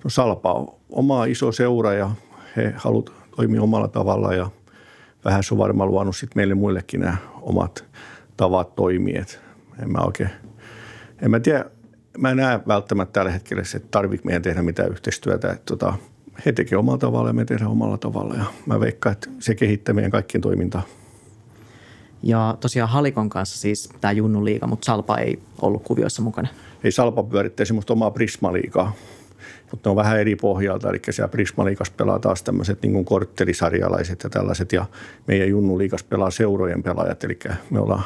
no 0.03 0.10
Salpa 0.10 0.53
on 0.53 0.67
oma 0.89 1.25
iso 1.25 1.51
seura 1.51 1.93
ja 1.93 2.12
he 2.55 2.73
haluavat 2.75 3.12
toimia 3.36 3.62
omalla 3.62 3.88
tavalla 3.88 4.34
ja 4.34 4.49
vähän 5.25 5.43
se 5.43 5.53
on 5.53 5.58
varmaan 5.58 5.91
luonut 5.91 6.15
sit 6.15 6.36
meille 6.36 6.53
muillekin 6.53 6.99
nämä 6.99 7.17
omat 7.41 7.86
tavat 8.38 8.75
toimia. 8.75 9.25
En 9.82 9.91
mä 9.91 9.99
oikein, 9.99 10.29
en 11.21 11.32
mä 11.32 11.39
tiedä, 11.39 11.65
mä 12.17 12.36
näe 12.36 12.60
välttämättä 12.67 13.13
tällä 13.13 13.32
hetkellä 13.32 13.63
että 13.75 13.88
tarvitse 13.91 14.25
meidän 14.25 14.41
tehdä 14.41 14.62
mitään 14.62 14.91
yhteistyötä. 14.91 15.51
Että 15.51 15.65
tota, 15.65 15.93
he 16.45 16.52
tekevät 16.52 16.80
omalla 16.80 16.97
tavalla 16.97 17.30
ja 17.30 17.34
me 17.34 17.45
tehdään 17.45 17.71
omalla 17.71 17.97
tavalla. 17.97 18.34
Ja 18.34 18.45
mä 18.65 18.80
veikkaan, 18.80 19.13
että 19.13 19.30
se 19.39 19.56
kehittää 19.56 19.93
meidän 19.93 20.12
kaikkien 20.12 20.41
toimintaa. 20.41 20.82
Ja 22.23 22.58
tosiaan 22.60 22.89
Halikon 22.89 23.30
kanssa 23.30 23.60
siis 23.60 23.89
tämä 24.02 24.12
Junnu 24.12 24.45
liiga, 24.45 24.67
mutta 24.67 24.86
Salpa 24.86 25.17
ei 25.17 25.39
ollut 25.62 25.84
kuvioissa 25.84 26.21
mukana. 26.21 26.47
Ei 26.84 26.91
Salpa 26.91 27.23
pyörittää 27.23 27.65
semmoista 27.65 27.93
omaa 27.93 28.12
Prisma-liigaa, 28.12 28.93
mutta 29.71 29.89
ne 29.89 29.91
on 29.91 29.95
vähän 29.95 30.19
eri 30.19 30.36
pohjalta. 30.36 30.89
Eli 30.89 30.99
siellä 31.10 31.28
Prisma-liigassa 31.28 31.93
pelaa 31.97 32.19
taas 32.19 32.43
tämmöiset 32.43 32.82
niin 32.82 33.06
korttelisarjalaiset 33.06 34.23
ja 34.23 34.30
tällaiset. 34.30 34.73
Ja 34.73 34.86
meidän 35.28 35.49
Junnu 35.49 35.78
liigassa 35.78 36.06
pelaa 36.10 36.32
seurojen 36.32 36.84
pelaajat, 36.84 37.23
eli 37.23 37.39
me 37.69 37.80
ollaan 37.80 38.04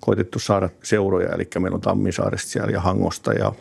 koitettu 0.00 0.38
saada 0.38 0.68
seuroja, 0.82 1.28
eli 1.34 1.48
meillä 1.58 1.74
on 1.74 1.80
Tammisaaresta 1.80 2.50
siellä 2.50 2.72
ja 2.72 2.80
Hangosta 2.80 3.32
ja 3.32 3.52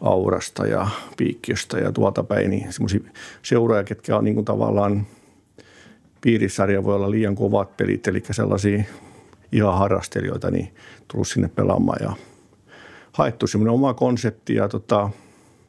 Aurasta 0.00 0.66
ja 0.66 0.88
Piikkiöstä 1.16 1.78
ja 1.78 1.92
tuolta 1.92 2.22
päin, 2.22 2.50
niin 2.50 2.72
semmoisia 2.72 3.00
seuroja, 3.42 3.84
ketkä 3.84 4.16
on 4.16 4.24
niin 4.24 4.34
kuin 4.34 4.44
tavallaan 4.44 5.06
piirissarja 6.20 6.84
voi 6.84 6.94
olla 6.94 7.10
liian 7.10 7.34
kovat 7.34 7.76
pelit, 7.76 8.08
eli 8.08 8.22
sellaisia 8.30 8.84
ihan 9.52 9.78
harrastelijoita, 9.78 10.50
niin 10.50 10.74
tullut 11.08 11.28
sinne 11.28 11.48
pelaamaan 11.48 11.98
ja 12.02 12.12
haettu 13.12 13.46
semmoinen 13.46 13.74
oma 13.74 13.94
konsepti 13.94 14.54
ja, 14.54 14.68
tota, 14.68 15.10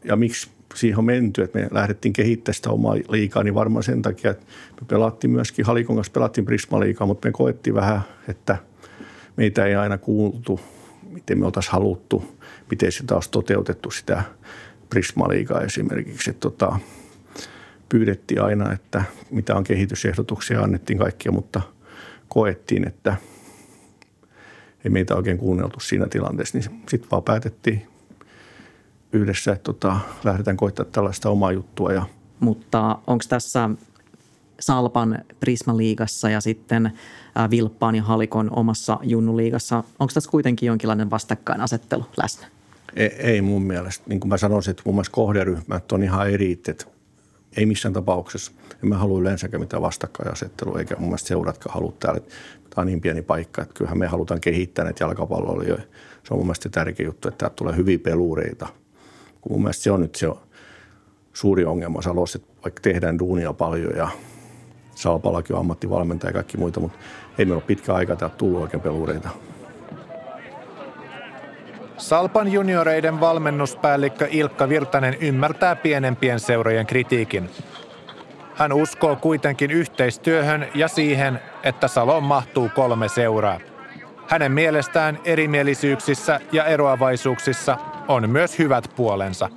ja 0.04 0.16
miksi 0.16 0.50
siihen 0.76 0.98
on 0.98 1.06
menty, 1.06 1.42
että 1.42 1.60
me 1.60 1.68
lähdettiin 1.72 2.14
kehittämään 2.14 2.56
sitä 2.56 2.70
omaa 2.70 2.96
liikaa, 3.10 3.44
niin 3.44 3.56
varmaan 3.56 3.84
sen 3.84 4.02
takia, 4.02 4.32
että 4.32 4.46
me 4.82 4.88
pelattiin 4.88 5.32
myöskin 5.32 5.66
Halikon 5.66 5.96
kanssa, 5.96 6.14
pelattiin 6.14 6.46
Prisma-liikaa, 6.46 7.08
mutta 7.08 7.28
me 7.28 7.32
koettiin 7.32 7.74
vähän, 7.74 8.02
että 8.28 8.58
meitä 9.38 9.66
ei 9.66 9.76
aina 9.76 9.98
kuultu, 9.98 10.60
miten 11.10 11.40
me 11.40 11.46
oltaisiin 11.46 11.74
haluttu 11.74 12.26
miten 12.72 12.92
sitä 12.92 13.16
olisi 13.16 13.32
toteutettu 13.32 13.92
sitä 13.92 14.24
Prisma-liigaa 14.90 15.62
esimerkiksi. 15.62 16.30
Että 16.30 16.40
tota, 16.40 16.80
pyydettiin 17.90 18.42
aina, 18.42 18.74
että 18.74 19.04
mitä 19.32 19.56
on 19.56 19.64
kehitysehdotuksia, 19.64 20.62
annettiin 20.62 21.00
kaikkia, 21.00 21.32
mutta 21.32 21.62
koettiin, 22.28 22.88
että 22.88 23.16
ei 24.86 24.92
meitä 24.92 25.16
oikein 25.16 25.38
kuunneltu 25.38 25.80
siinä 25.80 26.08
tilanteessa, 26.08 26.58
niin 26.58 26.82
sitten 26.90 27.12
vaan 27.12 27.24
päätettiin 27.24 27.88
yhdessä, 29.14 29.52
että 29.52 29.64
tota, 29.64 30.00
lähdetään 30.24 30.58
koittaa 30.58 30.86
tällaista 30.86 31.30
omaa 31.30 31.52
juttua. 31.52 31.94
Ja 31.94 32.06
mutta 32.40 33.00
onko 33.08 33.24
tässä 33.30 33.70
Salpan 34.60 35.20
Prisma-liigassa 35.40 36.30
ja 36.30 36.42
sitten 36.42 36.92
Vilppaan 37.50 37.96
ja 37.96 38.04
Halikon 38.04 38.50
omassa 38.56 39.00
Junnu-liigassa, 39.02 39.84
onko 40.00 40.12
tässä 40.14 40.32
kuitenkin 40.32 40.68
jonkinlainen 40.68 41.10
vastakkainasettelu 41.10 42.06
läsnä? 42.22 42.48
Ei, 42.96 43.08
ei 43.08 43.42
mun 43.42 43.64
mielestä. 43.64 44.04
Niin 44.08 44.20
kuin 44.20 44.30
mä 44.30 44.38
sanoisin, 44.38 44.72
että 44.72 44.84
mun 44.86 44.96
mielestä 44.96 45.14
kohderyhmät 45.14 45.92
on 45.92 46.04
ihan 46.04 46.30
eri, 46.30 46.62
ei 47.58 47.66
missään 47.66 47.94
tapauksessa. 47.94 48.52
En 48.84 48.90
mä 48.90 48.98
halua 48.98 49.20
yleensäkään 49.20 49.62
mitään 49.62 49.82
vastakkainasettelua, 49.82 50.80
eikä 50.80 50.96
mun 50.96 51.10
mielestä 51.10 51.28
seuratkaan 51.28 51.74
halua 51.74 51.94
täällä. 52.00 52.22
Tämä 52.70 52.82
on 52.82 52.88
niin 52.88 53.02
pieni 53.02 53.22
paikka, 53.22 53.62
että 53.62 53.74
kyllähän 53.74 53.98
me 53.98 54.08
halutaan 54.08 54.42
kehittää 54.42 54.86
näitä 54.86 55.04
jalkapalloilijoita. 55.04 55.84
Se 56.24 56.34
on 56.34 56.40
mun 56.40 56.46
mielestä 56.46 56.70
tärkeä 56.70 57.06
juttu, 57.06 57.28
että 57.28 57.38
täältä 57.38 57.56
tulee 57.56 57.76
hyviä 57.76 58.00
pelureita. 58.00 58.68
Kun 59.42 59.52
mun 59.52 59.62
mielestä 59.62 59.84
se 59.84 59.92
on 59.92 60.02
nyt 60.02 60.16
se 60.16 60.28
suuri 61.34 61.66
ongelma 61.66 62.02
Salossa, 62.02 62.40
että 62.40 62.54
vaikka 62.64 62.82
tehdään 62.82 63.20
duunia 63.20 63.54
paljon 63.54 63.96
ja 63.96 64.10
Salpallakin 64.96 65.56
on 65.56 65.60
ammattivalmentaja 65.60 66.30
ja 66.30 66.34
kaikki 66.34 66.58
muita, 66.58 66.80
mutta 66.80 66.98
ei 67.38 67.46
meillä 67.46 67.56
ole 67.56 67.64
pitkä 67.68 67.94
aika 67.94 68.16
täältä 68.16 68.36
tullut 68.38 68.62
oikein 68.62 68.82
pelureita. 68.82 69.30
Salpan 72.02 72.52
junioreiden 72.52 73.20
valmennuspäällikkö 73.20 74.28
Ilkka 74.32 74.70
Virtanen 74.70 75.18
ymmärtää 75.22 75.76
pienempien 75.76 76.40
seurojen 76.40 76.86
kritiikin. 76.86 77.50
Hän 78.56 78.74
uskoo 78.74 79.16
kuitenkin 79.16 79.72
yhteistyöhön 79.72 80.68
ja 80.76 80.88
siihen, 80.88 81.40
että 81.64 81.88
Saloon 81.88 82.24
mahtuu 82.24 82.70
kolme 82.76 83.10
seuraa. 83.10 83.60
Hänen 84.28 84.52
mielestään 84.52 85.20
erimielisyyksissä 85.26 86.40
ja 86.52 86.66
eroavaisuuksissa 86.66 87.78
on 88.08 88.30
myös 88.30 88.60
hyvät 88.60 88.92
puolensa. 88.96 89.50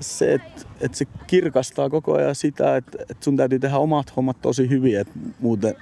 Se, 0.00 0.34
että 0.34 0.62
et 0.80 0.94
se 0.94 1.04
kirkastaa 1.26 1.90
koko 1.90 2.14
ajan 2.14 2.34
sitä, 2.34 2.76
että 2.76 2.98
et 3.10 3.22
sun 3.22 3.36
täytyy 3.36 3.58
tehdä 3.58 3.76
omat 3.76 4.16
hommat 4.16 4.36
tosi 4.42 4.70
hyvin, 4.70 5.00
että 5.00 5.12
muuten 5.40 5.74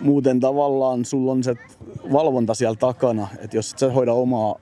muuten 0.00 0.40
tavallaan 0.40 1.04
sulla 1.04 1.32
on 1.32 1.44
se 1.44 1.54
valvonta 2.12 2.54
siellä 2.54 2.76
takana, 2.76 3.28
että 3.38 3.56
jos 3.56 3.72
et 3.72 3.78
sä 3.78 3.92
hoida 3.92 4.12
omaa 4.12 4.54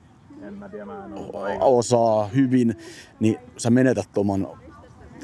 osaa 1.61 2.27
hyvin, 2.27 2.79
niin 3.21 3.37
sä 3.57 3.71
menetät 3.71 4.19
oman 4.19 4.49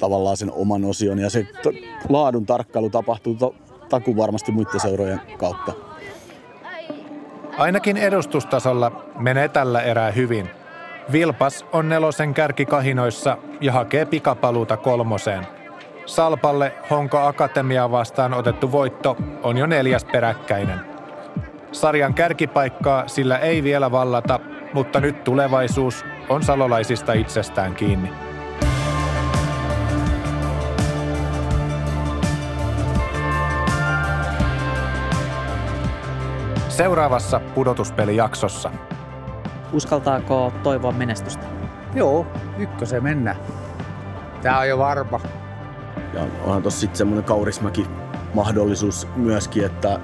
tavallaan 0.01 0.37
sen 0.37 0.53
oman 0.53 0.85
osion 0.85 1.19
ja 1.19 1.31
se 1.31 1.43
t- 1.43 2.09
laadun 2.09 2.47
tarkkailu 2.47 2.91
tapahtuu 2.91 3.35
to- 3.35 3.55
taku 3.89 4.17
varmasti 4.17 4.53
muiden 4.53 4.81
seurojen 4.81 5.21
kautta. 5.39 5.73
Ainakin 7.59 7.97
edustustasolla 7.97 9.05
menee 9.19 9.49
tällä 9.49 9.83
erää 9.83 10.11
hyvin. 10.11 10.49
Vilpas 11.13 11.65
on 11.73 11.89
nelosen 11.89 12.35
kärkikahinoissa 12.35 13.39
ja 13.61 13.73
hakee 13.73 14.05
pikapaluuta 14.05 14.77
kolmoseen. 14.77 15.47
Salpalle 16.07 16.73
Honko 16.91 17.19
Akatemia 17.19 17.91
vastaan 17.91 18.35
otettu 18.35 18.73
voitto 18.73 19.17
on 19.43 19.59
jo 19.59 19.67
neljäs 19.67 20.05
peräkkäinen. 20.05 20.81
Sarjan 21.73 22.15
kärkipaikkaa 22.15 23.09
sillä 23.09 23.39
ei 23.39 23.63
vielä 23.63 23.91
vallata, 23.91 24.41
mutta 24.75 25.01
nyt 25.01 25.25
tulevaisuus 25.25 26.05
on 26.29 26.43
salolaisista 26.43 27.13
itsestään 27.13 27.75
kiinni. 27.75 28.13
Seuraavassa 36.69 37.41
pudotuspelijaksossa. 37.55 38.71
Uskaltaako 39.73 40.53
toivoa 40.63 40.93
menestystä? 40.93 41.47
Joo, 41.95 42.27
ykkösen 42.59 43.03
mennä. 43.03 43.37
Tää 44.43 44.59
on 44.59 44.69
jo 44.69 44.79
varma. 44.79 45.21
Ja 46.15 46.27
onhan 46.45 46.63
tossa 46.63 46.81
sitten 46.81 46.99
semmoinen 46.99 47.25
kaurismäki 47.25 47.87
mahdollisuus 48.35 49.09
myöskin, 49.17 49.65
että 49.65 50.01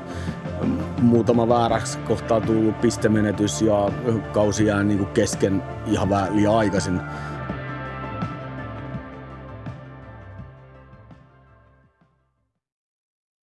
muutama 1.03 1.49
vääräksi 1.49 1.99
kohtaa 1.99 2.41
tullut 2.41 2.81
pistemenetys 2.81 3.63
ja 3.63 3.91
kausi 4.33 4.67
jää 4.67 4.83
niin 4.83 4.99
kuin 4.99 5.11
kesken 5.11 5.63
ihan 5.87 6.11
vähän 6.11 6.37
liian 6.37 6.57
aikaisin. 6.57 7.01